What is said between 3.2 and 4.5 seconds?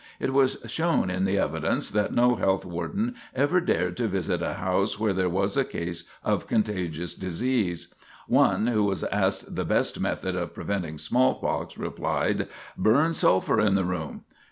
ever dared to visit